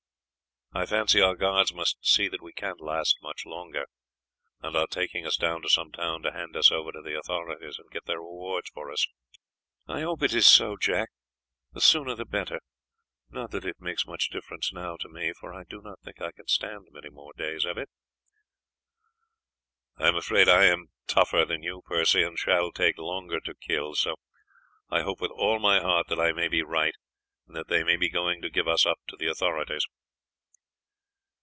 I 0.73 0.85
fancy 0.85 1.19
our 1.19 1.35
guards 1.35 1.73
must 1.73 1.97
see 2.07 2.29
that 2.29 2.41
we 2.41 2.53
can't 2.53 2.79
last 2.79 3.17
much 3.21 3.45
longer, 3.45 3.87
and 4.61 4.73
are 4.77 4.87
taking 4.87 5.25
us 5.25 5.35
down 5.35 5.61
to 5.63 5.69
some 5.69 5.91
town 5.91 6.21
to 6.21 6.31
hand 6.31 6.55
us 6.55 6.71
over 6.71 6.93
to 6.93 7.01
the 7.01 7.19
authorities 7.19 7.77
and 7.77 7.91
get 7.91 8.05
their 8.05 8.21
reward 8.21 8.67
for 8.73 8.89
us." 8.89 9.05
"I 9.85 9.99
hope 10.03 10.23
it 10.23 10.33
is 10.33 10.47
so, 10.47 10.77
Jack; 10.77 11.09
the 11.73 11.81
sooner 11.81 12.15
the 12.15 12.23
better. 12.23 12.61
Not 13.29 13.51
that 13.51 13.65
it 13.65 13.81
makes 13.81 14.05
much 14.07 14.29
difference 14.29 14.71
now 14.71 14.95
to 15.01 15.09
me, 15.09 15.33
for 15.33 15.53
I 15.53 15.65
do 15.65 15.81
not 15.81 15.99
think 16.05 16.21
I 16.21 16.31
can 16.31 16.47
stand 16.47 16.87
many 16.91 17.09
more 17.09 17.33
days 17.33 17.65
of 17.65 17.77
it." 17.77 17.89
"I 19.97 20.07
am 20.07 20.15
afraid 20.15 20.47
I 20.47 20.67
am 20.67 20.85
tougher 21.05 21.43
than 21.43 21.63
you, 21.63 21.81
Percy, 21.85 22.23
and 22.23 22.39
shall 22.39 22.71
take 22.71 22.97
longer 22.97 23.41
to 23.41 23.55
kill, 23.55 23.93
so 23.95 24.15
I 24.89 25.01
hope 25.01 25.19
with 25.19 25.31
all 25.31 25.59
my 25.59 25.81
heart 25.81 26.07
that 26.07 26.19
I 26.21 26.31
may 26.31 26.47
be 26.47 26.63
right, 26.63 26.95
and 27.45 27.57
that 27.57 27.67
they 27.67 27.83
may 27.83 27.97
be 27.97 28.07
going 28.07 28.41
to 28.41 28.49
give 28.49 28.69
us 28.69 28.85
up 28.85 28.99
to 29.09 29.17
the 29.17 29.27
authorities." 29.27 29.85